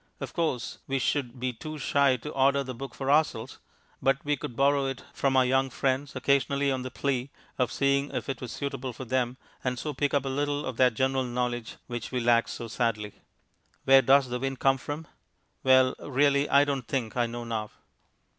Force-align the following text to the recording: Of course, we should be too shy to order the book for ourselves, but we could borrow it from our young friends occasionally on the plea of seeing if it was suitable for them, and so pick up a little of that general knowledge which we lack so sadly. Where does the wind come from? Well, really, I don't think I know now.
Of 0.19 0.33
course, 0.33 0.79
we 0.87 0.97
should 0.97 1.39
be 1.39 1.53
too 1.53 1.77
shy 1.77 2.15
to 2.17 2.31
order 2.31 2.63
the 2.63 2.73
book 2.73 2.95
for 2.95 3.11
ourselves, 3.11 3.59
but 4.01 4.17
we 4.25 4.35
could 4.35 4.55
borrow 4.55 4.87
it 4.87 5.03
from 5.13 5.37
our 5.37 5.45
young 5.45 5.69
friends 5.69 6.15
occasionally 6.15 6.71
on 6.71 6.81
the 6.81 6.89
plea 6.89 7.29
of 7.59 7.71
seeing 7.71 8.09
if 8.09 8.27
it 8.27 8.41
was 8.41 8.51
suitable 8.51 8.93
for 8.93 9.05
them, 9.05 9.37
and 9.63 9.77
so 9.77 9.93
pick 9.93 10.15
up 10.15 10.25
a 10.25 10.27
little 10.27 10.65
of 10.65 10.77
that 10.77 10.95
general 10.95 11.23
knowledge 11.25 11.75
which 11.85 12.11
we 12.11 12.19
lack 12.19 12.47
so 12.47 12.67
sadly. 12.67 13.21
Where 13.85 14.01
does 14.01 14.29
the 14.29 14.39
wind 14.39 14.57
come 14.57 14.79
from? 14.79 15.05
Well, 15.63 15.93
really, 15.99 16.49
I 16.49 16.65
don't 16.65 16.87
think 16.87 17.15
I 17.15 17.27
know 17.27 17.43
now. 17.43 17.69